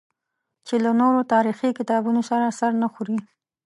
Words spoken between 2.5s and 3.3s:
سر نه خوري.